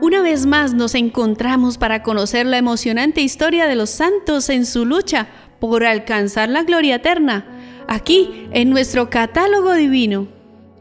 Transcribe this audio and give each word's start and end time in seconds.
Una 0.00 0.22
vez 0.22 0.46
más 0.46 0.74
nos 0.74 0.94
encontramos 0.94 1.76
para 1.76 2.04
conocer 2.04 2.46
la 2.46 2.56
emocionante 2.56 3.20
historia 3.20 3.66
de 3.66 3.74
los 3.74 3.90
santos 3.90 4.48
en 4.48 4.64
su 4.64 4.86
lucha 4.86 5.26
por 5.58 5.84
alcanzar 5.84 6.48
la 6.48 6.62
gloria 6.62 6.96
eterna, 6.96 7.44
aquí 7.88 8.46
en 8.52 8.70
nuestro 8.70 9.10
catálogo 9.10 9.74
divino. 9.74 10.28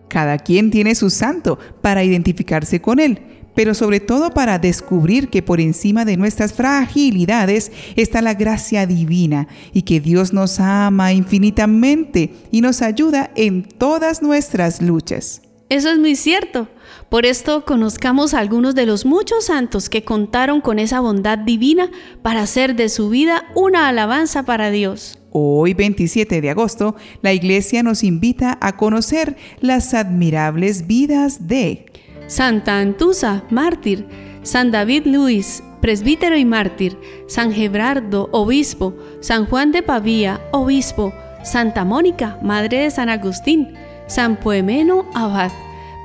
Cada 0.08 0.38
quien 0.38 0.70
tiene 0.70 0.94
su 0.94 1.10
santo 1.10 1.58
para 1.82 2.04
identificarse 2.04 2.80
con 2.80 3.00
él, 3.00 3.20
pero 3.56 3.74
sobre 3.74 4.00
todo 4.00 4.30
para 4.30 4.60
descubrir 4.60 5.30
que 5.30 5.42
por 5.42 5.60
encima 5.60 6.06
de 6.06 6.16
nuestras 6.16 6.54
fragilidades 6.54 7.72
está 7.96 8.22
la 8.22 8.36
gracia 8.36 8.86
divina 8.86 9.48
y 9.74 9.82
que 9.82 10.00
Dios 10.00 10.32
nos 10.32 10.60
ama 10.60 11.12
infinitamente 11.12 12.34
y 12.52 12.62
nos 12.62 12.84
ayuda 12.84 13.32
en 13.36 13.64
todas 13.64 14.22
nuestras 14.22 14.80
luchas. 14.80 15.42
Eso 15.70 15.90
es 15.90 16.00
muy 16.00 16.16
cierto. 16.16 16.70
Por 17.10 17.26
esto 17.26 17.66
conozcamos 17.66 18.34
a 18.34 18.40
algunos 18.40 18.74
de 18.74 18.86
los 18.86 19.06
muchos 19.06 19.46
santos 19.46 19.90
que 19.90 20.04
contaron 20.04 20.62
con 20.62 20.80
esa 20.80 21.02
bondad 21.02 21.38
divina 21.38 21.90
para 22.22 22.42
hacer 22.42 22.76
de 22.76 22.88
su 22.88 23.10
vida 23.10 23.46
una 23.54 23.90
alabanza 23.90 24.44
para 24.44 24.72
Dios. 24.72 25.20
Hoy, 25.32 25.74
27 25.74 26.40
de 26.40 26.50
agosto, 26.50 26.96
la 27.22 27.34
Iglesia 27.34 27.84
nos 27.84 28.04
invita 28.04 28.58
a 28.62 28.78
conocer 28.78 29.36
las 29.60 29.94
admirables 29.94 30.88
vidas 30.88 31.48
de 31.48 31.86
Santa 32.28 32.80
Antusa, 32.80 33.44
mártir, 33.50 34.06
San 34.44 34.72
David 34.72 35.06
Luis, 35.06 35.64
presbítero 35.82 36.38
y 36.38 36.46
mártir, 36.46 36.98
San 37.28 37.52
Gebrardo, 37.52 38.30
obispo, 38.32 38.96
San 39.20 39.46
Juan 39.46 39.74
de 39.74 39.84
Pavía, 39.84 40.42
obispo, 40.52 41.14
Santa 41.44 41.84
Mónica, 41.84 42.40
madre 42.42 42.80
de 42.80 42.92
San 42.92 43.10
Agustín, 43.10 43.74
San 44.08 44.38
Poemeno, 44.38 45.06
abad, 45.14 45.52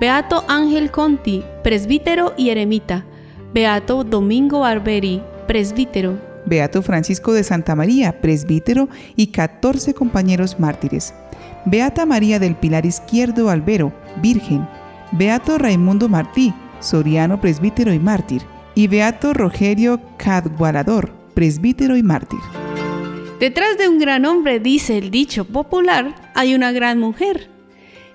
Beato 0.01 0.45
Ángel 0.49 0.91
Conti, 0.91 1.45
presbítero 1.63 2.35
y 2.37 2.51
eremita, 2.51 3.05
Beato 3.55 4.03
Domingo 4.03 4.61
Barberi, 4.61 5.23
presbítero, 5.47 6.19
Beato 6.45 6.83
Francisco 6.83 7.33
de 7.33 7.45
Santa 7.45 7.77
María, 7.77 8.21
presbítero 8.21 8.89
y 9.15 9.29
14 9.29 9.95
compañeros 9.95 10.59
mártires, 10.59 11.15
Beata 11.65 12.05
María 12.05 12.41
del 12.41 12.57
Pilar 12.57 12.85
Izquierdo 12.85 13.49
Albero, 13.49 13.93
virgen, 14.21 14.67
Beato 15.13 15.59
Raimundo 15.59 16.09
Martí, 16.09 16.53
soriano 16.81 17.41
presbítero 17.41 17.93
y 17.93 18.01
mártir, 18.01 18.43
y 18.75 18.89
Beato 18.89 19.33
Rogerio 19.33 20.01
Cadgualador, 20.17 21.13
presbítero 21.35 21.97
y 21.97 22.03
mártir. 22.03 22.41
Detrás 23.39 23.79
de 23.79 23.89
un 23.89 23.99
gran 23.99 24.25
hombre, 24.25 24.59
dice 24.59 24.99
el 24.99 25.11
dicho 25.13 25.45
popular, 25.45 26.15
hay 26.35 26.55
una 26.55 26.73
gran 26.73 26.99
mujer. 26.99 27.52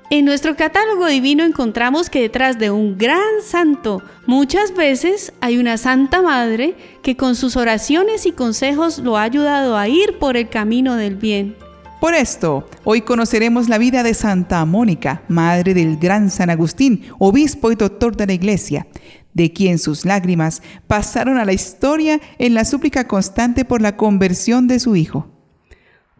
En 0.10 0.24
nuestro 0.24 0.56
catálogo 0.56 1.06
divino 1.08 1.44
encontramos 1.44 2.10
que 2.10 2.22
detrás 2.22 2.58
de 2.58 2.72
un 2.72 2.98
gran 2.98 3.42
santo 3.46 4.02
muchas 4.26 4.74
veces 4.74 5.34
hay 5.42 5.58
una 5.58 5.78
Santa 5.78 6.22
Madre 6.22 6.76
que 7.04 7.18
con 7.18 7.36
sus 7.36 7.58
oraciones 7.58 8.26
y 8.26 8.32
consejos 8.32 9.00
lo 9.00 9.18
ha 9.18 9.24
ayudado 9.24 9.76
a 9.76 9.90
ir 9.90 10.18
por 10.18 10.38
el 10.38 10.48
camino 10.48 10.96
del 10.96 11.18
bien. 11.18 11.58
Por 12.00 12.14
esto, 12.14 12.70
hoy 12.86 13.02
conoceremos 13.02 13.68
la 13.68 13.78
vida 13.78 14.02
de 14.02 14.14
Santa 14.14 14.64
Mónica, 14.64 15.24
madre 15.28 15.74
del 15.74 15.98
gran 15.98 16.30
San 16.30 16.50
Agustín, 16.50 17.04
obispo 17.20 17.70
y 17.74 17.76
doctor 17.76 18.16
de 18.16 18.28
la 18.28 18.34
Iglesia, 18.34 18.88
de 19.34 19.52
quien 19.52 19.78
sus 19.78 20.06
lágrimas 20.06 20.62
pasaron 20.88 21.38
a 21.38 21.44
la 21.44 21.52
historia 21.52 22.22
en 22.40 22.54
la 22.54 22.64
súplica 22.64 23.10
constante 23.10 23.66
por 23.66 23.82
la 23.82 23.98
conversión 23.98 24.70
de 24.70 24.80
su 24.80 24.96
hijo. 24.96 25.37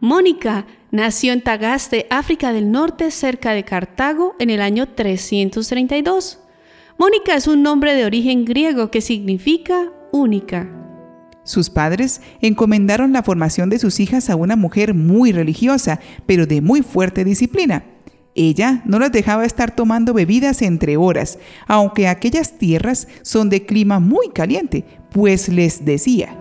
Mónica 0.00 0.64
nació 0.92 1.32
en 1.32 1.42
Tagaste, 1.42 2.06
África 2.08 2.52
del 2.52 2.70
Norte, 2.70 3.10
cerca 3.10 3.50
de 3.50 3.64
Cartago, 3.64 4.36
en 4.38 4.48
el 4.48 4.62
año 4.62 4.86
332. 4.86 6.38
Mónica 6.98 7.34
es 7.34 7.48
un 7.48 7.64
nombre 7.64 7.96
de 7.96 8.04
origen 8.04 8.44
griego 8.44 8.92
que 8.92 9.00
significa 9.00 9.90
única. 10.12 10.70
Sus 11.42 11.68
padres 11.68 12.20
encomendaron 12.40 13.12
la 13.12 13.24
formación 13.24 13.70
de 13.70 13.80
sus 13.80 13.98
hijas 13.98 14.30
a 14.30 14.36
una 14.36 14.54
mujer 14.54 14.94
muy 14.94 15.32
religiosa, 15.32 15.98
pero 16.26 16.46
de 16.46 16.60
muy 16.60 16.82
fuerte 16.82 17.24
disciplina. 17.24 17.84
Ella 18.36 18.82
no 18.84 19.00
las 19.00 19.10
dejaba 19.10 19.44
estar 19.44 19.74
tomando 19.74 20.14
bebidas 20.14 20.62
entre 20.62 20.96
horas, 20.96 21.40
aunque 21.66 22.06
aquellas 22.06 22.56
tierras 22.56 23.08
son 23.22 23.50
de 23.50 23.66
clima 23.66 23.98
muy 23.98 24.28
caliente, 24.28 24.84
pues 25.10 25.48
les 25.48 25.84
decía, 25.84 26.38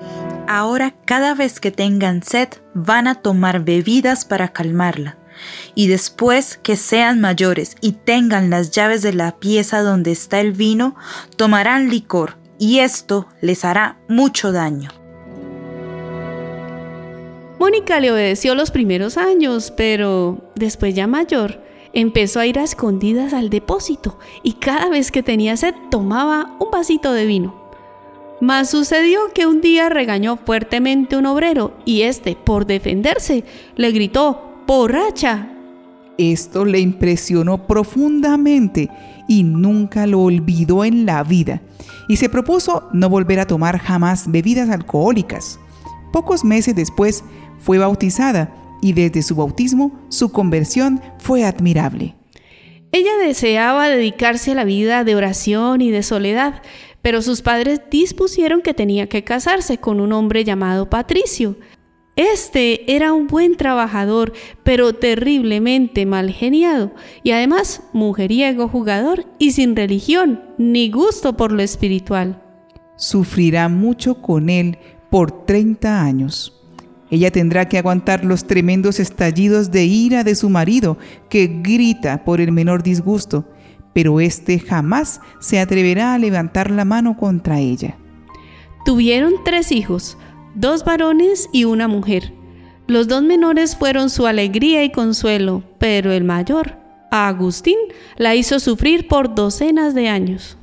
Ahora 0.48 0.96
cada 1.06 1.34
vez 1.34 1.60
que 1.60 1.72
tengan 1.72 2.24
sed 2.24 2.48
van 2.74 3.08
a 3.08 3.16
tomar 3.16 3.66
bebidas 3.66 4.24
para 4.24 4.48
calmarla. 4.50 5.18
Y 5.76 5.88
después 5.88 6.58
que 6.58 6.78
sean 6.78 7.20
mayores 7.20 7.76
y 7.82 7.92
tengan 7.92 8.50
las 8.50 8.72
llaves 8.72 9.02
de 9.02 9.14
la 9.14 9.38
pieza 9.38 9.82
donde 9.82 10.12
está 10.12 10.40
el 10.40 10.54
vino, 10.54 10.96
tomarán 11.36 11.90
licor, 11.90 12.38
y 12.58 12.80
esto 12.80 13.28
les 13.42 13.66
hará 13.66 14.00
mucho 14.08 14.52
daño. 14.52 14.90
Mónica 17.60 18.00
le 18.00 18.12
obedeció 18.12 18.56
los 18.56 18.72
primeros 18.72 19.18
años, 19.18 19.72
pero 19.76 20.52
después 20.56 20.96
ya 20.96 21.08
mayor, 21.08 21.62
empezó 21.94 22.40
a 22.40 22.46
ir 22.46 22.58
a 22.58 22.64
escondidas 22.64 23.34
al 23.34 23.50
depósito 23.50 24.18
y 24.44 24.54
cada 24.54 24.90
vez 24.90 25.12
que 25.12 25.24
tenía 25.24 25.58
sed 25.58 25.76
tomaba 25.92 26.56
un 26.60 26.72
vasito 26.72 27.12
de 27.12 27.26
vino. 27.26 27.67
Mas 28.40 28.70
sucedió 28.70 29.20
que 29.34 29.48
un 29.48 29.62
día 29.62 29.90
regañó 29.90 30.38
fuertemente 30.38 31.18
un 31.18 31.26
obrero 31.26 31.76
y 31.86 32.04
éste, 32.04 32.36
por 32.36 32.68
defenderse, 32.68 33.44
le 33.76 33.92
gritó, 33.92 34.64
¡borracha! 34.68 35.50
Esto 36.18 36.66
le 36.66 36.80
impresionó 36.80 37.66
profundamente 37.66 38.90
y 39.28 39.44
nunca 39.44 40.08
lo 40.08 40.22
olvidó 40.22 40.86
en 40.86 41.06
la 41.06 41.24
vida, 41.24 41.62
y 42.08 42.18
se 42.18 42.30
propuso 42.30 42.88
no 42.94 43.10
volver 43.10 43.40
a 43.40 43.48
tomar 43.48 43.78
jamás 43.80 44.32
bebidas 44.32 44.70
alcohólicas. 44.70 45.60
Pocos 46.12 46.44
meses 46.44 46.76
después 46.76 47.24
fue 47.60 47.78
bautizada 47.78 48.54
y 48.82 48.94
desde 48.94 49.22
su 49.22 49.36
bautismo 49.36 49.92
su 50.10 50.32
conversión 50.32 51.02
fue 51.18 51.44
admirable. 51.44 52.16
Ella 52.94 53.18
deseaba 53.22 53.90
dedicarse 53.90 54.52
a 54.52 54.56
la 54.56 54.64
vida 54.64 55.04
de 55.04 55.16
oración 55.16 55.82
y 55.82 55.92
de 55.92 56.04
soledad, 56.04 56.62
pero 57.08 57.22
sus 57.22 57.42
padres 57.42 57.80
dispusieron 57.90 58.62
que 58.62 58.74
tenía 58.74 59.08
que 59.08 59.24
casarse 59.24 59.78
con 59.78 60.02
un 60.02 60.12
hombre 60.12 60.44
llamado 60.44 60.90
Patricio. 60.90 61.56
Este 62.18 62.98
era 62.98 63.14
un 63.14 63.28
buen 63.28 63.56
trabajador, 63.56 64.34
pero 64.64 64.92
terriblemente 64.92 66.06
mal 66.06 66.32
geniado, 66.32 66.92
y 67.24 67.32
además 67.32 67.82
mujeriego 67.94 68.68
jugador 68.68 69.26
y 69.40 69.54
sin 69.54 69.78
religión 69.78 70.44
ni 70.58 70.92
gusto 70.92 71.38
por 71.38 71.54
lo 71.54 71.62
espiritual. 71.62 72.44
Sufrirá 72.98 73.70
mucho 73.70 74.22
con 74.22 74.50
él 74.50 74.78
por 75.10 75.46
30 75.46 76.04
años. 76.04 76.62
Ella 77.10 77.32
tendrá 77.32 77.70
que 77.70 77.78
aguantar 77.78 78.26
los 78.26 78.48
tremendos 78.48 79.00
estallidos 79.00 79.72
de 79.72 79.86
ira 79.86 80.26
de 80.26 80.36
su 80.36 80.50
marido, 80.50 80.98
que 81.30 81.48
grita 81.64 82.26
por 82.26 82.42
el 82.42 82.52
menor 82.52 82.84
disgusto, 82.84 83.46
pero 83.98 84.20
éste 84.20 84.60
jamás 84.60 85.22
se 85.40 85.60
atreverá 85.60 86.14
a 86.14 86.20
levantar 86.20 86.70
la 86.70 86.86
mano 86.86 87.18
contra 87.18 87.60
ella. 87.60 87.98
Tuvieron 88.86 89.34
tres 89.44 89.72
hijos, 89.72 90.20
dos 90.54 90.86
varones 90.86 91.50
y 91.52 91.64
una 91.64 91.88
mujer. 91.88 92.32
Los 92.86 93.08
dos 93.08 93.24
menores 93.24 93.76
fueron 93.76 94.12
su 94.12 94.28
alegría 94.28 94.84
y 94.84 94.92
consuelo, 94.92 95.64
pero 95.80 96.12
el 96.12 96.26
mayor, 96.26 96.78
Agustín, 97.10 97.80
la 98.18 98.36
hizo 98.36 98.60
sufrir 98.60 99.08
por 99.08 99.34
docenas 99.34 99.96
de 99.96 100.10
años. 100.10 100.60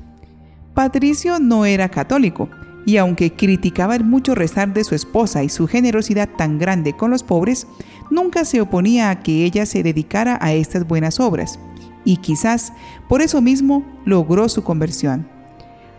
Patricio 0.73 1.41
no 1.41 1.65
era 1.67 1.89
católico, 1.89 2.49
y 2.87 2.99
aunque 2.99 3.33
criticaba 3.33 3.97
el 3.97 4.05
mucho 4.05 4.37
rezar 4.37 4.73
de 4.73 4.85
su 4.85 4.95
esposa 4.95 5.43
y 5.43 5.49
su 5.49 5.67
generosidad 5.67 6.29
tan 6.39 6.61
grande 6.61 6.93
con 6.93 7.11
los 7.11 7.25
pobres, 7.25 7.67
nunca 8.13 8.45
se 8.45 8.61
oponía 8.61 9.11
a 9.11 9.25
que 9.25 9.45
ella 9.45 9.67
se 9.67 9.83
dedicara 9.83 10.39
a 10.41 10.53
estas 10.53 10.87
buenas 10.87 11.19
obras 11.19 11.59
y 12.05 12.19
quizás 12.19 12.73
por 13.09 13.23
eso 13.23 13.41
mismo 13.41 13.85
logró 14.05 14.49
su 14.49 14.63
conversión. 14.63 15.29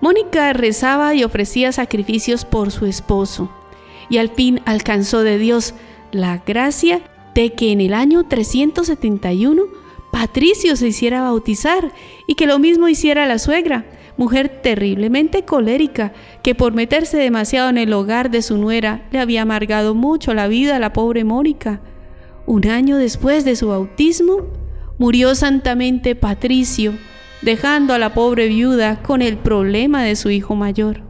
Mónica 0.02 0.54
rezaba 0.54 1.16
y 1.16 1.24
ofrecía 1.24 1.72
sacrificios 1.72 2.46
por 2.46 2.72
su 2.72 2.86
esposo 2.86 3.50
y 4.10 4.18
al 4.18 4.30
fin 4.30 4.62
alcanzó 4.66 5.22
de 5.22 5.38
Dios 5.38 5.74
la 6.12 6.38
gracia 6.46 7.02
de 7.34 7.54
que 7.54 7.72
en 7.72 7.82
el 7.82 7.94
año 7.94 8.24
371 8.24 9.64
Patricio 10.12 10.78
se 10.78 10.88
hiciera 10.88 11.24
bautizar 11.24 11.92
y 12.26 12.36
que 12.36 12.48
lo 12.48 12.58
mismo 12.58 12.88
hiciera 12.88 13.26
la 13.26 13.38
suegra, 13.38 13.86
mujer 14.16 14.62
terriblemente 14.64 15.44
colérica, 15.44 16.14
que 16.42 16.56
por 16.56 16.74
meterse 16.74 17.18
demasiado 17.18 17.70
en 17.70 17.78
el 17.78 17.92
hogar 17.92 18.32
de 18.32 18.42
su 18.42 18.58
nuera 18.58 19.06
le 19.12 19.20
había 19.20 19.42
amargado 19.42 19.94
mucho 19.94 20.34
la 20.34 20.48
vida 20.48 20.78
a 20.78 20.80
la 20.80 20.94
pobre 20.94 21.26
Mónica. 21.26 21.82
Un 22.46 22.66
año 22.70 22.96
después 22.96 23.44
de 23.44 23.58
su 23.58 23.68
bautismo, 23.68 24.48
murió 24.98 25.36
santamente 25.36 26.16
Patricio, 26.16 26.94
dejando 27.42 27.94
a 27.94 28.00
la 28.00 28.14
pobre 28.14 28.48
viuda 28.48 29.02
con 29.02 29.22
el 29.22 29.38
problema 29.38 30.04
de 30.04 30.16
su 30.16 30.30
hijo 30.30 30.56
mayor. 30.56 31.02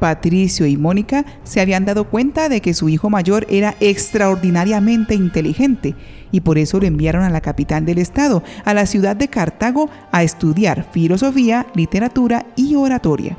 Patricio 0.00 0.66
y 0.66 0.76
Mónica 0.76 1.24
se 1.44 1.60
habían 1.60 1.84
dado 1.84 2.04
cuenta 2.10 2.48
de 2.48 2.60
que 2.60 2.74
su 2.74 2.88
hijo 2.88 3.08
mayor 3.08 3.46
era 3.48 3.74
extraordinariamente 3.80 5.14
inteligente 5.14 5.94
y 6.30 6.40
por 6.40 6.58
eso 6.58 6.80
lo 6.80 6.86
enviaron 6.86 7.22
a 7.22 7.30
la 7.30 7.40
capital 7.40 7.86
del 7.86 7.98
estado, 7.98 8.42
a 8.64 8.74
la 8.74 8.86
ciudad 8.86 9.16
de 9.16 9.28
Cartago, 9.28 9.88
a 10.12 10.22
estudiar 10.22 10.88
filosofía, 10.92 11.66
literatura 11.74 12.46
y 12.56 12.74
oratoria. 12.74 13.38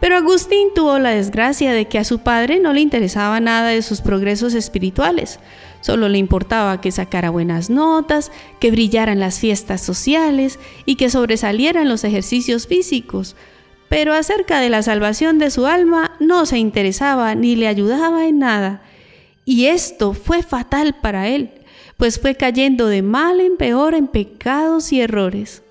Pero 0.00 0.16
Agustín 0.16 0.68
tuvo 0.74 0.98
la 0.98 1.10
desgracia 1.10 1.72
de 1.72 1.86
que 1.86 1.98
a 1.98 2.04
su 2.04 2.18
padre 2.18 2.58
no 2.58 2.72
le 2.72 2.80
interesaba 2.80 3.40
nada 3.40 3.68
de 3.68 3.82
sus 3.82 4.00
progresos 4.02 4.54
espirituales. 4.54 5.40
Solo 5.80 6.08
le 6.08 6.18
importaba 6.18 6.80
que 6.80 6.92
sacara 6.92 7.30
buenas 7.30 7.70
notas, 7.70 8.30
que 8.60 8.70
brillara 8.70 9.12
en 9.12 9.20
las 9.20 9.38
fiestas 9.38 9.80
sociales 9.80 10.58
y 10.84 10.96
que 10.96 11.10
sobresaliera 11.10 11.82
en 11.82 11.88
los 11.88 12.04
ejercicios 12.04 12.66
físicos. 12.66 13.36
Pero 13.88 14.12
acerca 14.12 14.60
de 14.60 14.68
la 14.68 14.82
salvación 14.82 15.38
de 15.38 15.50
su 15.50 15.66
alma 15.66 16.12
no 16.18 16.44
se 16.44 16.58
interesaba 16.58 17.34
ni 17.34 17.56
le 17.56 17.68
ayudaba 17.68 18.26
en 18.26 18.40
nada. 18.40 18.82
Y 19.44 19.66
esto 19.66 20.12
fue 20.12 20.42
fatal 20.42 20.96
para 21.00 21.28
él, 21.28 21.50
pues 21.96 22.20
fue 22.20 22.34
cayendo 22.34 22.88
de 22.88 23.02
mal 23.02 23.40
en 23.40 23.56
peor 23.56 23.94
en 23.94 24.08
pecados 24.08 24.92
y 24.92 25.00
errores. 25.00 25.62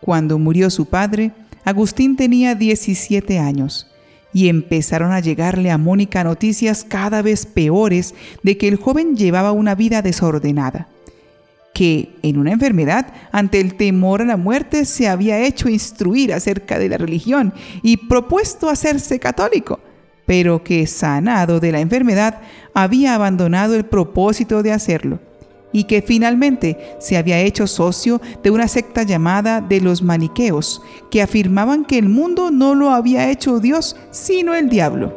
Cuando 0.00 0.38
murió 0.38 0.68
su 0.68 0.84
padre, 0.84 1.32
Agustín 1.64 2.16
tenía 2.16 2.54
17 2.54 3.38
años 3.38 3.90
y 4.34 4.48
empezaron 4.48 5.12
a 5.12 5.20
llegarle 5.20 5.70
a 5.70 5.78
Mónica 5.78 6.22
noticias 6.24 6.84
cada 6.84 7.22
vez 7.22 7.46
peores 7.46 8.14
de 8.42 8.58
que 8.58 8.68
el 8.68 8.76
joven 8.76 9.16
llevaba 9.16 9.52
una 9.52 9.74
vida 9.74 10.02
desordenada, 10.02 10.88
que 11.72 12.10
en 12.22 12.38
una 12.38 12.52
enfermedad, 12.52 13.06
ante 13.32 13.60
el 13.60 13.76
temor 13.76 14.20
a 14.20 14.26
la 14.26 14.36
muerte, 14.36 14.84
se 14.84 15.08
había 15.08 15.38
hecho 15.40 15.68
instruir 15.68 16.34
acerca 16.34 16.78
de 16.78 16.88
la 16.88 16.98
religión 16.98 17.54
y 17.82 17.96
propuesto 17.96 18.68
hacerse 18.68 19.18
católico, 19.18 19.80
pero 20.26 20.64
que 20.64 20.86
sanado 20.86 21.60
de 21.60 21.72
la 21.72 21.80
enfermedad 21.80 22.40
había 22.74 23.14
abandonado 23.14 23.74
el 23.74 23.84
propósito 23.84 24.62
de 24.62 24.72
hacerlo 24.72 25.20
y 25.74 25.84
que 25.84 26.00
finalmente 26.00 26.96
se 27.00 27.18
había 27.18 27.40
hecho 27.40 27.66
socio 27.66 28.22
de 28.42 28.50
una 28.50 28.68
secta 28.68 29.02
llamada 29.02 29.60
de 29.60 29.80
los 29.80 30.02
maniqueos, 30.02 30.80
que 31.10 31.20
afirmaban 31.20 31.84
que 31.84 31.98
el 31.98 32.08
mundo 32.08 32.52
no 32.52 32.76
lo 32.76 32.90
había 32.90 33.28
hecho 33.28 33.58
Dios, 33.58 33.96
sino 34.10 34.54
el 34.54 34.70
diablo. 34.70 35.12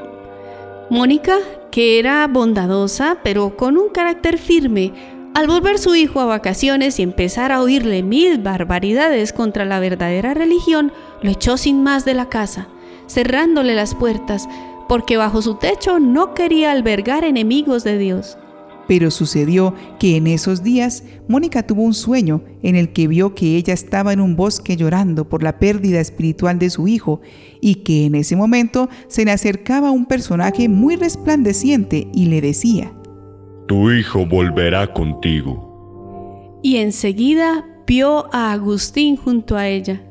Mónica, 0.90 1.38
que 1.70 2.00
era 2.00 2.26
bondadosa, 2.28 3.20
pero 3.24 3.56
con 3.56 3.78
un 3.78 3.90
carácter 3.90 4.40
firme, 4.40 4.94
al 5.36 5.46
volver 5.46 5.78
su 5.78 5.94
hijo 5.94 6.22
a 6.22 6.26
vacaciones 6.26 7.00
y 7.00 7.04
empezar 7.04 7.52
a 7.52 7.62
oírle 7.62 8.02
mil 8.02 8.40
barbaridades 8.40 9.34
contra 9.34 9.64
la 9.64 9.80
verdadera 9.80 10.34
religión, 10.34 10.92
lo 11.22 11.30
echó 11.30 11.58
sin 11.58 11.84
más 11.84 12.04
de 12.04 12.16
la 12.16 12.30
casa, 12.30 12.68
cerrándole 13.08 13.76
las 13.76 13.94
puertas, 13.94 14.50
porque 14.90 15.18
bajo 15.18 15.44
su 15.44 15.54
techo 15.54 16.00
no 16.00 16.34
quería 16.34 16.72
albergar 16.72 17.24
enemigos 17.26 17.84
de 17.84 18.00
Dios. 18.00 18.40
Pero 18.88 19.12
sucedió 19.12 19.74
que 20.00 20.16
en 20.16 20.28
esos 20.28 20.64
días 20.64 21.04
Mónica 21.28 21.64
tuvo 21.64 21.82
un 21.82 21.94
sueño 21.94 22.44
en 22.64 22.76
el 22.76 22.94
que 22.94 23.08
vio 23.08 23.36
que 23.36 23.58
ella 23.58 23.74
estaba 23.74 24.14
en 24.14 24.22
un 24.22 24.36
bosque 24.36 24.78
llorando 24.78 25.28
por 25.28 25.44
la 25.44 25.60
pérdida 25.60 26.00
espiritual 26.00 26.58
de 26.60 26.70
su 26.70 26.88
hijo 26.88 27.22
y 27.62 27.76
que 27.76 28.06
en 28.06 28.16
ese 28.16 28.36
momento 28.36 28.90
se 29.08 29.26
le 29.26 29.32
acercaba 29.32 29.92
un 29.92 30.06
personaje 30.06 30.70
muy 30.70 30.96
resplandeciente 30.96 32.08
y 32.14 32.26
le 32.26 32.42
decía, 32.42 32.94
Tu 33.68 33.92
hijo 33.92 34.26
volverá 34.26 34.94
contigo. 34.94 36.60
Y 36.64 36.78
enseguida 36.78 37.66
vio 37.86 38.34
a 38.34 38.52
Agustín 38.52 39.16
junto 39.16 39.56
a 39.56 39.68
ella. 39.68 40.02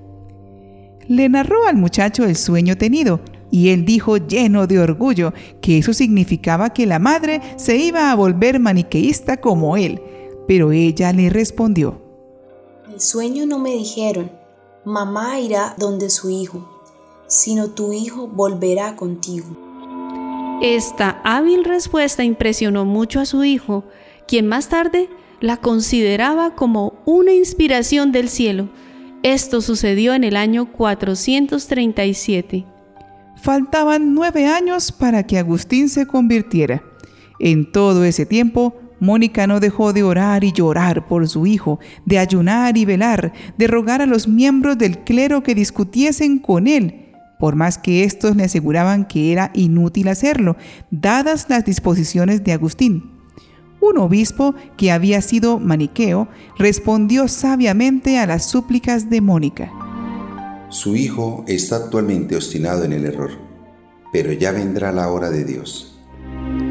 Le 1.09 1.29
narró 1.29 1.67
al 1.67 1.77
muchacho 1.77 2.25
el 2.25 2.37
sueño 2.37 2.77
tenido 2.77 3.21
y 3.51 3.71
él 3.71 3.85
dijo 3.85 4.17
lleno 4.17 4.67
de 4.67 4.79
orgullo 4.79 5.33
que 5.61 5.79
eso 5.79 5.93
significaba 5.93 6.71
que 6.71 6.87
la 6.87 6.99
madre 6.99 7.41
se 7.57 7.77
iba 7.77 8.11
a 8.11 8.15
volver 8.15 8.61
maniqueísta 8.61 9.39
como 9.39 9.77
él. 9.77 10.01
Pero 10.49 10.73
ella 10.73 11.13
le 11.13 11.31
respondió, 11.31 12.01
El 12.93 13.01
sueño 13.01 13.47
no 13.47 13.59
me 13.59 13.73
dijeron, 13.73 14.31
mamá 14.85 15.41
irá 15.41 15.75
donde 15.79 16.11
su 16.11 16.31
hijo, 16.31 16.83
sino 17.27 17.71
tu 17.71 17.93
hijo 17.93 18.29
volverá 18.29 18.97
contigo. 18.97 19.47
Esta 20.63 21.21
hábil 21.25 21.65
respuesta 21.65 22.25
impresionó 22.25 22.85
mucho 22.85 23.21
a 23.21 23.27
su 23.27 23.45
hijo, 23.45 23.85
quien 24.27 24.47
más 24.47 24.69
tarde 24.69 25.09
la 25.41 25.59
consideraba 25.59 26.55
como 26.55 26.95
una 27.05 27.33
inspiración 27.33 28.11
del 28.11 28.29
cielo. 28.29 28.69
Esto 29.23 29.61
sucedió 29.61 30.15
en 30.15 30.25
el 30.25 30.37
año 30.37 30.73
437. 30.73 32.76
Faltaban 33.37 34.15
nueve 34.15 34.47
años 34.47 34.91
para 34.93 35.25
que 35.25 35.39
Agustín 35.39 35.89
se 35.89 36.07
convirtiera. 36.07 36.83
En 37.39 37.71
todo 37.71 38.05
ese 38.05 38.27
tiempo, 38.27 38.75
Mónica 38.99 39.47
no 39.47 39.61
dejó 39.61 39.93
de 39.93 40.03
orar 40.03 40.43
y 40.43 40.53
llorar 40.53 41.07
por 41.07 41.29
su 41.29 41.47
hijo, 41.47 41.79
de 42.07 42.19
ayunar 42.19 42.77
y 42.77 42.85
velar, 42.85 43.33
de 43.59 43.67
rogar 43.67 44.01
a 44.01 44.07
los 44.07 44.27
miembros 44.27 44.79
del 44.79 45.01
clero 45.01 45.43
que 45.43 45.55
discutiesen 45.55 46.39
con 46.39 46.67
él, 46.67 47.13
por 47.39 47.57
más 47.57 47.77
que 47.77 48.05
éstos 48.05 48.37
le 48.37 48.45
aseguraban 48.45 49.07
que 49.07 49.33
era 49.33 49.51
inútil 49.55 50.09
hacerlo, 50.09 50.57
dadas 50.91 51.47
las 51.51 51.65
disposiciones 51.65 52.43
de 52.43 52.53
Agustín. 52.53 53.13
Un 53.81 53.99
obispo 53.99 54.55
que 54.79 54.91
había 54.91 55.21
sido 55.21 55.61
maniqueo 55.61 56.29
respondió 56.59 57.29
sabiamente 57.29 58.19
a 58.19 58.27
las 58.27 58.47
súplicas 58.47 59.11
de 59.11 59.21
Mónica. 59.21 59.86
Su 60.77 60.95
hijo 60.95 61.43
está 61.49 61.77
actualmente 61.77 62.37
obstinado 62.37 62.85
en 62.85 62.93
el 62.93 63.07
error, 63.07 63.31
pero 64.13 64.31
ya 64.33 64.53
vendrá 64.53 64.93
la 64.93 65.11
hora 65.11 65.31
de 65.31 65.43
Dios. 65.43 65.99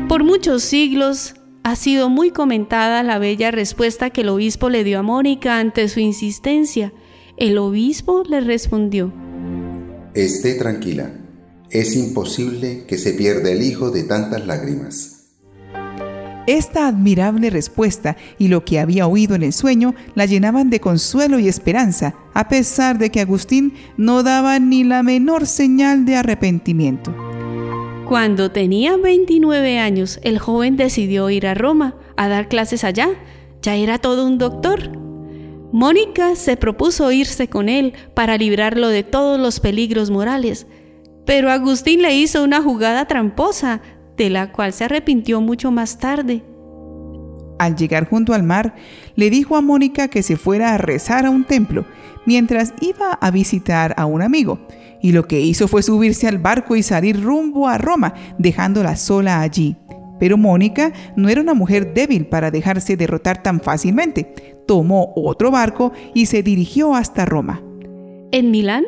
Por 0.08 0.24
muchos 0.24 0.62
siglos 0.62 1.34
ha 1.64 1.76
sido 1.76 2.08
muy 2.08 2.30
comentada 2.30 3.02
la 3.02 3.18
bella 3.18 3.50
respuesta 3.50 4.12
que 4.12 4.22
el 4.22 4.30
obispo 4.30 4.70
le 4.70 4.84
dio 4.84 5.00
a 5.00 5.02
Mónica 5.02 5.58
ante 5.58 5.90
su 5.90 6.02
insistencia. 6.02 6.94
El 7.36 7.58
obispo 7.58 8.22
le 8.30 8.42
respondió, 8.42 9.12
Esté 10.14 10.54
tranquila, 10.54 11.12
es 11.72 11.96
imposible 11.96 12.86
que 12.86 13.00
se 13.00 13.14
pierda 13.14 13.50
el 13.50 13.64
hijo 13.64 13.90
de 13.90 14.04
tantas 14.04 14.46
lágrimas. 14.46 15.15
Esta 16.48 16.88
admirable 16.88 17.50
respuesta 17.50 18.18
y 18.38 18.50
lo 18.50 18.64
que 18.64 18.80
había 18.80 19.08
oído 19.08 19.34
en 19.34 19.42
el 19.42 19.54
sueño 19.54 19.96
la 20.14 20.26
llenaban 20.26 20.70
de 20.70 20.80
consuelo 20.80 21.40
y 21.40 21.48
esperanza, 21.48 22.14
a 22.34 22.48
pesar 22.48 23.00
de 23.00 23.10
que 23.10 23.22
Agustín 23.22 23.74
no 23.98 24.22
daba 24.22 24.60
ni 24.60 24.84
la 24.84 25.02
menor 25.02 25.48
señal 25.48 26.06
de 26.06 26.18
arrepentimiento. 26.18 27.16
Cuando 28.06 28.52
tenía 28.52 28.96
29 28.98 29.80
años, 29.80 30.20
el 30.22 30.38
joven 30.38 30.78
decidió 30.78 31.32
ir 31.32 31.48
a 31.48 31.56
Roma 31.56 31.96
a 32.16 32.28
dar 32.28 32.48
clases 32.48 32.84
allá. 32.84 33.10
Ya 33.64 33.76
era 33.76 33.98
todo 33.98 34.28
un 34.28 34.38
doctor. 34.38 34.92
Mónica 35.72 36.36
se 36.36 36.56
propuso 36.56 37.12
irse 37.12 37.50
con 37.50 37.68
él 37.68 37.94
para 38.14 38.38
librarlo 38.38 38.90
de 38.90 39.02
todos 39.02 39.40
los 39.40 39.60
peligros 39.60 40.12
morales, 40.12 40.68
pero 41.26 41.50
Agustín 41.50 42.04
le 42.04 42.16
hizo 42.16 42.44
una 42.44 42.62
jugada 42.62 43.06
tramposa, 43.08 43.82
de 44.18 44.30
la 44.30 44.52
cual 44.52 44.74
se 44.74 44.86
arrepintió 44.86 45.42
mucho 45.42 45.72
más 45.72 45.98
tarde. 45.98 46.44
Al 47.58 47.76
llegar 47.76 48.10
junto 48.10 48.34
al 48.34 48.44
mar, 48.44 48.76
le 49.16 49.30
dijo 49.30 49.56
a 49.56 49.62
Mónica 49.62 50.08
que 50.10 50.24
se 50.24 50.36
fuera 50.36 50.74
a 50.74 50.78
rezar 50.78 51.26
a 51.26 51.30
un 51.30 51.46
templo, 51.46 51.86
mientras 52.26 52.74
iba 52.82 53.14
a 53.14 53.32
visitar 53.32 53.94
a 53.98 54.06
un 54.06 54.22
amigo, 54.22 54.60
y 55.02 55.12
lo 55.12 55.28
que 55.28 55.40
hizo 55.40 55.68
fue 55.68 55.84
subirse 55.84 56.28
al 56.28 56.38
barco 56.38 56.76
y 56.76 56.84
salir 56.84 57.22
rumbo 57.22 57.68
a 57.68 57.78
Roma, 57.78 58.14
dejándola 58.38 58.96
sola 58.96 59.42
allí. 59.42 59.78
Pero 60.20 60.38
Mónica 60.38 60.94
no 61.16 61.30
era 61.30 61.42
una 61.42 61.54
mujer 61.54 61.94
débil 61.94 62.26
para 62.26 62.52
dejarse 62.52 62.98
derrotar 62.98 63.44
tan 63.44 63.60
fácilmente. 63.60 64.56
Tomó 64.66 65.14
otro 65.16 65.52
barco 65.52 65.92
y 66.14 66.26
se 66.26 66.42
dirigió 66.42 66.96
hasta 66.96 67.26
Roma. 67.26 67.62
En 68.32 68.50
Milán, 68.50 68.86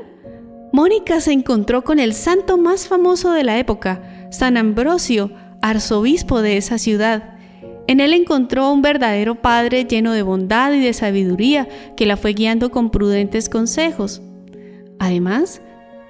Mónica 0.74 1.22
se 1.22 1.32
encontró 1.32 1.84
con 1.84 2.00
el 2.00 2.14
santo 2.14 2.58
más 2.58 2.88
famoso 2.88 3.32
de 3.32 3.44
la 3.44 3.58
época, 3.60 4.17
San 4.30 4.58
Ambrosio, 4.58 5.32
arzobispo 5.62 6.42
de 6.42 6.58
esa 6.58 6.78
ciudad. 6.78 7.36
En 7.88 8.00
él 8.00 8.14
encontró 8.14 8.72
un 8.72 8.82
verdadero 8.82 9.36
padre 9.36 9.86
lleno 9.86 10.12
de 10.12 10.22
bondad 10.22 10.74
y 10.74 10.80
de 10.80 10.94
sabiduría 10.94 11.68
que 11.96 12.06
la 12.06 12.18
fue 12.18 12.34
guiando 12.34 12.70
con 12.70 12.90
prudentes 12.90 13.48
consejos. 13.48 14.22
Además, 15.00 15.62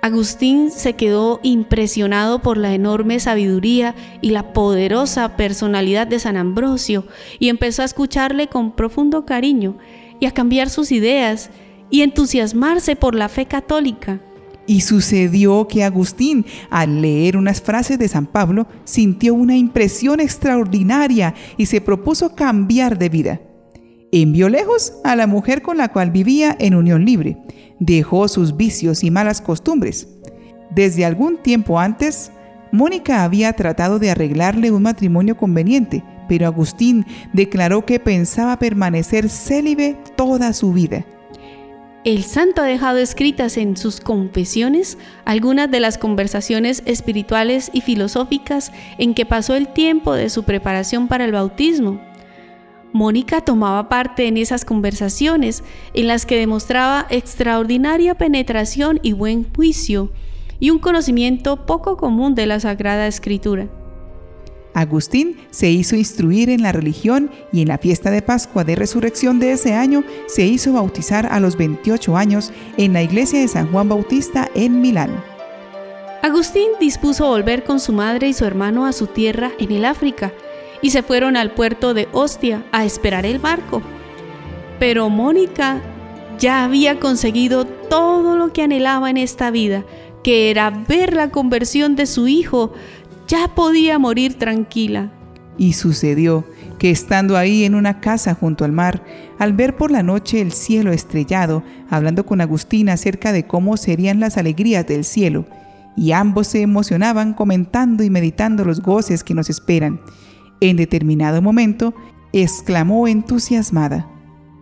Agustín 0.02 0.72
se 0.72 0.94
quedó 0.94 1.40
impresionado 1.44 2.40
por 2.40 2.58
la 2.58 2.74
enorme 2.74 3.20
sabiduría 3.20 3.96
y 4.22 4.30
la 4.30 4.54
poderosa 4.54 5.36
personalidad 5.36 6.08
de 6.08 6.20
San 6.20 6.38
Ambrosio 6.38 7.06
y 7.40 7.50
empezó 7.50 7.82
a 7.82 7.86
escucharle 7.86 8.48
con 8.48 8.76
profundo 8.76 9.26
cariño 9.26 9.78
y 10.20 10.26
a 10.26 10.32
cambiar 10.32 10.70
sus 10.70 10.92
ideas 10.92 11.50
y 11.90 12.02
entusiasmarse 12.02 12.96
por 12.96 13.16
la 13.16 13.30
fe 13.30 13.46
católica. 13.46 14.22
Y 14.68 14.82
sucedió 14.82 15.68
que 15.68 15.86
Agustín, 15.86 16.46
al 16.70 17.02
leer 17.02 17.38
unas 17.38 17.62
frases 17.62 17.98
de 17.98 18.10
San 18.10 18.26
Pablo, 18.28 18.68
sintió 18.84 19.34
una 19.34 19.56
impresión 19.56 20.20
extraordinaria 20.20 21.34
y 21.56 21.68
se 21.68 21.80
propuso 21.80 22.36
cambiar 22.36 22.98
de 22.98 23.10
vida. 23.10 23.42
Envió 24.12 24.50
lejos 24.50 24.94
a 25.04 25.16
la 25.16 25.26
mujer 25.26 25.62
con 25.62 25.78
la 25.78 25.90
cual 25.90 26.12
vivía 26.12 26.56
en 26.60 26.76
unión 26.76 27.06
libre. 27.06 27.38
Dejó 27.80 28.28
sus 28.28 28.58
vicios 28.58 29.04
y 29.04 29.12
malas 29.12 29.42
costumbres. 29.42 30.08
Desde 30.76 31.06
algún 31.06 31.38
tiempo 31.38 31.80
antes, 31.80 32.32
Mónica 32.72 33.24
había 33.24 33.54
tratado 33.54 34.00
de 34.00 34.12
arreglarle 34.12 34.72
un 34.72 34.84
matrimonio 34.84 35.38
conveniente, 35.38 36.04
pero 36.28 36.46
Agustín 36.46 37.06
declaró 37.34 37.86
que 37.86 38.00
pensaba 38.00 38.60
permanecer 38.60 39.30
célibe 39.30 39.98
toda 40.16 40.52
su 40.54 40.74
vida. 40.74 41.06
El 42.04 42.24
santo 42.24 42.62
ha 42.62 42.66
dejado 42.66 43.00
escritas 43.00 43.58
en 43.58 43.76
sus 43.76 44.00
confesiones 44.00 44.98
algunas 45.26 45.70
de 45.70 45.80
las 45.80 45.98
conversaciones 45.98 46.82
espirituales 46.86 47.70
y 47.74 47.82
filosóficas 47.82 48.72
en 48.98 49.14
que 49.14 49.26
pasó 49.26 49.56
el 49.56 49.68
tiempo 49.68 50.14
de 50.14 50.30
su 50.30 50.44
preparación 50.44 51.08
para 51.08 51.26
el 51.26 51.34
bautismo. 51.34 52.00
Mónica 52.94 53.42
tomaba 53.42 53.90
parte 53.90 54.28
en 54.28 54.38
esas 54.38 54.64
conversaciones 54.64 55.64
en 55.94 56.08
las 56.08 56.26
que 56.26 56.40
demostraba 56.40 57.06
extraordinaria 57.10 58.16
penetración 58.16 59.00
y 59.04 59.12
buen 59.12 59.46
juicio 59.54 60.12
y 60.60 60.70
un 60.70 60.80
conocimiento 60.80 61.66
poco 61.66 61.98
común 61.98 62.36
de 62.36 62.46
la 62.46 62.60
Sagrada 62.60 63.08
Escritura. 63.08 63.68
Agustín 64.78 65.38
se 65.50 65.72
hizo 65.72 65.96
instruir 65.96 66.52
en 66.52 66.62
la 66.62 66.72
religión 66.72 67.32
y 67.52 67.64
en 67.64 67.68
la 67.68 67.80
fiesta 67.80 68.12
de 68.12 68.22
Pascua 68.22 68.64
de 68.64 68.76
Resurrección 68.76 69.40
de 69.40 69.54
ese 69.54 69.74
año 69.74 70.04
se 70.28 70.46
hizo 70.46 70.74
bautizar 70.74 71.26
a 71.26 71.40
los 71.40 71.58
28 71.58 72.16
años 72.16 72.52
en 72.78 72.94
la 72.94 73.02
iglesia 73.02 73.40
de 73.40 73.48
San 73.48 73.72
Juan 73.72 73.90
Bautista 73.90 74.52
en 74.54 74.80
Milán. 74.80 75.10
Agustín 76.22 76.68
dispuso 76.80 77.28
volver 77.28 77.64
con 77.64 77.80
su 77.80 77.92
madre 77.92 78.28
y 78.28 78.34
su 78.34 78.46
hermano 78.46 78.86
a 78.86 78.94
su 78.94 79.08
tierra 79.08 79.52
en 79.58 79.72
el 79.72 79.84
África 79.84 80.32
y 80.84 80.92
se 80.92 81.02
fueron 81.02 81.38
al 81.38 81.56
puerto 81.56 81.96
de 81.96 82.08
Ostia 82.12 82.64
a 82.72 82.86
esperar 82.86 83.26
el 83.26 83.40
barco. 83.40 83.82
Pero 84.78 85.10
Mónica 85.10 85.82
ya 86.38 86.64
había 86.64 87.00
conseguido 87.00 87.66
todo 87.66 88.36
lo 88.36 88.54
que 88.54 88.62
anhelaba 88.62 89.10
en 89.10 89.18
esta 89.18 89.50
vida, 89.50 89.86
que 90.24 90.52
era 90.52 90.70
ver 90.70 91.14
la 91.14 91.32
conversión 91.32 91.96
de 91.96 92.06
su 92.06 92.28
hijo 92.28 92.74
ya 93.28 93.54
podía 93.54 94.00
morir 94.00 94.36
tranquila. 94.36 95.12
Y 95.58 95.74
sucedió 95.74 96.46
que 96.80 96.92
estando 96.92 97.36
ahí 97.36 97.64
en 97.64 97.76
una 97.76 98.00
casa 98.00 98.36
junto 98.36 98.64
al 98.64 98.72
mar, 98.72 99.04
al 99.40 99.54
ver 99.54 99.76
por 99.76 99.92
la 99.92 100.04
noche 100.04 100.42
el 100.42 100.52
cielo 100.52 100.92
estrellado, 100.92 101.64
hablando 101.90 102.26
con 102.26 102.42
Agustín 102.42 102.90
acerca 102.90 103.32
de 103.32 103.48
cómo 103.48 103.76
serían 103.78 104.20
las 104.20 104.38
alegrías 104.38 104.86
del 104.86 105.04
cielo, 105.04 105.46
y 105.96 106.12
ambos 106.12 106.48
se 106.48 106.62
emocionaban 106.62 107.34
comentando 107.34 108.04
y 108.04 108.10
meditando 108.10 108.64
los 108.64 108.82
goces 108.82 109.24
que 109.24 109.34
nos 109.34 109.50
esperan. 109.50 110.00
En 110.62 110.78
determinado 110.78 111.42
momento, 111.42 111.94
exclamó 112.34 113.08
entusiasmada, 113.08 114.08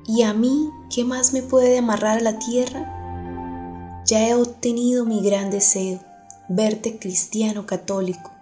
¿Y 0.07 0.21
a 0.21 0.33
mí 0.33 0.69
qué 0.93 1.03
más 1.03 1.33
me 1.33 1.41
puede 1.41 1.77
amarrar 1.79 2.19
a 2.19 2.21
la 2.21 2.39
tierra? 2.39 4.03
Ya 4.05 4.27
he 4.27 4.35
obtenido 4.35 5.03
mi 5.03 5.21
gran 5.21 5.49
deseo, 5.49 5.99
verte 6.47 6.99
cristiano 6.99 7.65
católico 7.65 8.34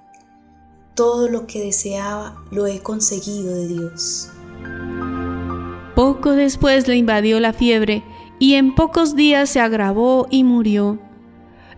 todo 0.96 1.28
lo 1.28 1.48
que 1.48 1.62
deseaba 1.62 2.44
lo 2.52 2.68
he 2.68 2.80
conseguido 2.80 3.54
de 3.54 3.68
Dios. 3.68 4.30
Poco 5.96 6.32
después 6.32 6.88
le 6.88 6.96
invadió 6.96 7.40
la 7.40 7.54
fiebre 7.54 8.04
y 8.40 8.56
en 8.56 8.76
pocos 8.76 9.16
días 9.16 9.50
se 9.50 9.60
agravó 9.60 10.28
y 10.30 10.44
murió. 10.44 11.00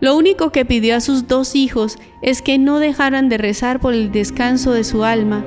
Lo 0.00 0.16
único 0.16 0.50
que 0.50 0.64
pidió 0.64 0.96
a 0.96 1.00
sus 1.00 1.26
dos 1.26 1.54
hijos 1.54 1.96
es 2.22 2.42
que 2.42 2.58
no 2.58 2.78
dejaran 2.78 3.28
de 3.28 3.38
rezar 3.38 3.80
por 3.80 3.94
el 3.94 4.12
descanso 4.12 4.72
de 4.72 4.84
su 4.84 5.04
alma. 5.04 5.44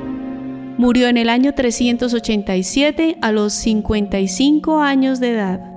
Murió 0.77 1.07
en 1.07 1.17
el 1.17 1.29
año 1.29 1.53
387 1.53 3.17
a 3.21 3.31
los 3.31 3.53
55 3.53 4.79
años 4.81 5.19
de 5.19 5.31
edad. 5.33 5.68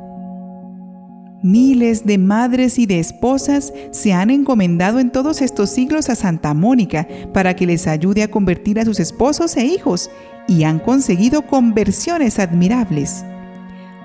Miles 1.42 2.06
de 2.06 2.18
madres 2.18 2.78
y 2.78 2.86
de 2.86 3.00
esposas 3.00 3.74
se 3.90 4.12
han 4.12 4.30
encomendado 4.30 5.00
en 5.00 5.10
todos 5.10 5.42
estos 5.42 5.70
siglos 5.70 6.08
a 6.08 6.14
Santa 6.14 6.54
Mónica 6.54 7.08
para 7.32 7.56
que 7.56 7.66
les 7.66 7.88
ayude 7.88 8.22
a 8.22 8.30
convertir 8.30 8.78
a 8.78 8.84
sus 8.84 9.00
esposos 9.00 9.56
e 9.56 9.64
hijos 9.66 10.08
y 10.46 10.62
han 10.62 10.78
conseguido 10.78 11.42
conversiones 11.42 12.38
admirables. 12.38 13.24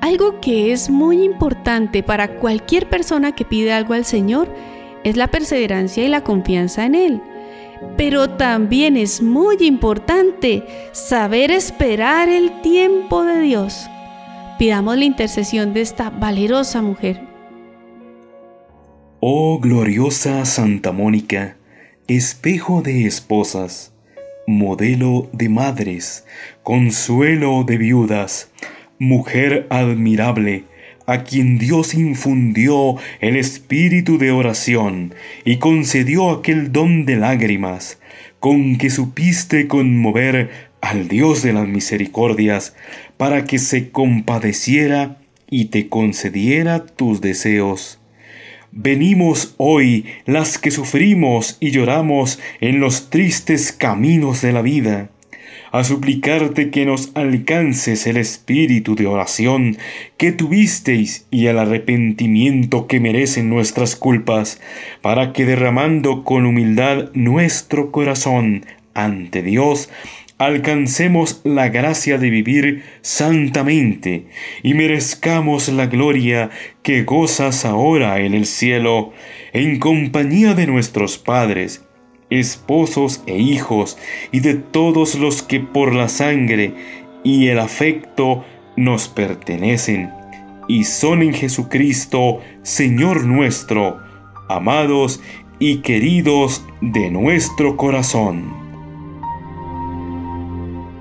Algo 0.02 0.42
que 0.42 0.72
es 0.72 0.90
muy 0.90 1.24
importante 1.24 2.02
para 2.02 2.40
cualquier 2.40 2.90
persona 2.90 3.36
que 3.36 3.46
pide 3.46 3.72
algo 3.72 3.94
al 3.94 4.06
Señor 4.06 4.48
es 5.04 5.16
la 5.16 5.28
perseverancia 5.28 6.04
y 6.04 6.08
la 6.08 6.24
confianza 6.24 6.86
en 6.86 6.96
Él. 6.96 7.22
Pero 7.98 8.32
también 8.32 8.98
es 8.98 9.22
muy 9.22 9.58
importante 9.62 10.66
saber 10.92 11.52
esperar 11.52 12.30
el 12.30 12.62
tiempo 12.62 13.24
de 13.24 13.42
Dios. 13.42 13.88
Pidamos 14.58 14.98
la 14.98 15.06
intercesión 15.06 15.74
de 15.74 15.82
esta 15.82 16.10
valerosa 16.10 16.82
mujer. 16.82 17.27
Oh 19.30 19.60
gloriosa 19.60 20.46
Santa 20.46 20.94
Mónica, 20.94 21.58
espejo 22.08 22.82
de 22.82 23.06
esposas, 23.06 23.94
modelo 24.48 25.30
de 25.34 25.50
madres, 25.50 26.26
consuelo 26.64 27.66
de 27.66 27.78
viudas, 27.78 28.54
mujer 29.00 29.68
admirable, 29.70 30.64
a 31.08 31.26
quien 31.26 31.58
Dios 31.58 31.94
infundió 31.94 32.96
el 33.20 33.36
espíritu 33.36 34.18
de 34.18 34.32
oración 34.32 35.14
y 35.44 35.58
concedió 35.58 36.30
aquel 36.30 36.72
don 36.72 37.06
de 37.06 37.18
lágrimas, 37.18 38.00
con 38.40 38.78
que 38.78 38.90
supiste 38.90 39.68
conmover 39.68 40.52
al 40.80 41.10
Dios 41.10 41.42
de 41.42 41.52
las 41.52 41.68
misericordias, 41.68 42.78
para 43.18 43.44
que 43.44 43.60
se 43.60 43.92
compadeciera 43.92 45.18
y 45.50 45.66
te 45.66 45.90
concediera 45.90 46.86
tus 46.86 47.20
deseos. 47.20 48.00
Venimos 48.80 49.56
hoy 49.58 50.06
las 50.28 50.60
que 50.60 50.70
sufrimos 50.70 51.58
y 51.60 51.72
lloramos 51.72 52.38
en 52.62 52.80
los 52.80 53.10
tristes 53.10 53.72
caminos 53.72 54.44
de 54.44 54.52
la 54.52 54.62
vida, 54.62 55.10
a 55.72 55.84
suplicarte 55.84 56.70
que 56.70 56.86
nos 56.86 57.10
alcances 57.16 58.06
el 58.06 58.18
espíritu 58.18 58.94
de 58.94 59.08
oración 59.08 59.80
que 60.18 60.32
tuvisteis 60.32 61.26
y 61.32 61.48
el 61.48 61.58
arrepentimiento 61.58 62.86
que 62.86 63.00
merecen 63.00 63.50
nuestras 63.50 63.96
culpas, 63.96 64.62
para 65.02 65.34
que 65.34 65.46
derramando 65.46 66.24
con 66.24 66.46
humildad 66.46 67.10
nuestro 67.16 67.92
corazón 67.92 68.64
ante 68.94 69.42
Dios, 69.42 69.90
alcancemos 70.38 71.42
la 71.44 71.70
gracia 71.70 72.18
de 72.18 72.30
vivir 72.30 72.84
santamente 73.02 74.28
y 74.62 74.74
merezcamos 74.74 75.68
la 75.70 75.88
gloria 75.88 76.52
que 76.84 77.04
gozas 77.04 77.66
ahora 77.66 78.20
en 78.20 78.34
el 78.34 78.46
cielo, 78.46 79.14
en 79.54 79.80
compañía 79.80 80.54
de 80.54 80.68
nuestros 80.68 81.18
padres, 81.18 81.84
esposos 82.30 83.24
e 83.26 83.38
hijos, 83.38 83.98
y 84.32 84.42
de 84.42 84.56
todos 84.56 85.16
los 85.16 85.42
que 85.42 85.60
por 85.60 85.96
la 85.96 86.10
sangre 86.10 86.74
y 87.24 87.48
el 87.48 87.60
afecto 87.60 88.46
nos 88.76 89.08
pertenecen, 89.08 90.12
y 90.68 90.84
son 90.84 91.24
en 91.24 91.34
Jesucristo, 91.34 92.42
Señor 92.62 93.26
nuestro, 93.26 94.00
amados 94.50 95.22
y 95.58 95.78
queridos 95.78 96.66
de 96.82 97.10
nuestro 97.10 97.76
corazón. 97.78 98.57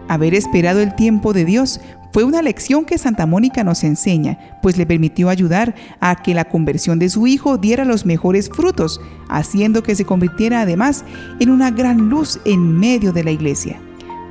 Haber 0.09 0.35
esperado 0.35 0.81
el 0.81 0.95
tiempo 0.95 1.33
de 1.33 1.45
Dios 1.45 1.81
fue 2.13 2.25
una 2.25 2.41
lección 2.41 2.85
que 2.85 2.97
Santa 2.97 3.27
Mónica 3.27 3.63
nos 3.63 3.85
enseña, 3.85 4.39
pues 4.63 4.79
le 4.79 4.87
permitió 4.87 5.29
ayudar 5.29 5.75
a 6.01 6.23
que 6.23 6.33
la 6.35 6.47
conversión 6.47 6.99
de 6.99 7.11
su 7.11 7.27
hijo 7.27 7.59
diera 7.59 7.85
los 7.85 8.07
mejores 8.07 8.49
frutos, 8.49 9.01
haciendo 9.29 9.83
que 9.83 9.95
se 9.95 10.05
convirtiera 10.07 10.63
además 10.63 11.05
en 11.41 11.51
una 11.51 11.71
gran 11.71 12.09
luz 12.09 12.41
en 12.45 12.79
medio 12.79 13.13
de 13.13 13.25
la 13.25 13.33
iglesia. 13.33 13.81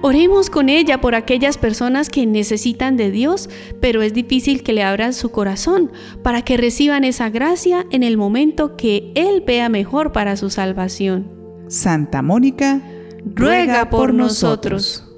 Oremos 0.02 0.50
con 0.50 0.70
ella 0.70 1.02
por 1.02 1.16
aquellas 1.16 1.58
personas 1.58 2.10
que 2.10 2.26
necesitan 2.26 2.96
de 2.96 3.12
Dios, 3.12 3.50
pero 3.82 4.02
es 4.02 4.14
difícil 4.14 4.62
que 4.62 4.74
le 4.74 4.84
abran 4.84 5.14
su 5.14 5.30
corazón 5.30 5.92
para 6.22 6.44
que 6.44 6.58
reciban 6.58 7.04
esa 7.04 7.30
gracia 7.30 7.86
en 7.92 8.04
el 8.04 8.18
momento 8.18 8.76
que 8.78 9.12
Él 9.16 9.44
vea 9.46 9.70
mejor 9.70 10.12
para 10.12 10.38
su 10.38 10.50
salvación. 10.50 11.28
Santa 11.68 12.22
Mónica, 12.22 12.82
ruega 13.26 13.90
por 13.90 14.14
nosotros. 14.14 15.15